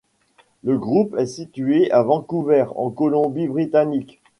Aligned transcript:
Le 0.63 0.79
groupe 0.79 1.15
est 1.19 1.27
situé 1.27 1.91
à 1.91 2.01
Vancouver, 2.01 2.65
en 2.75 2.89
Colombie-Britannique. 2.89 4.19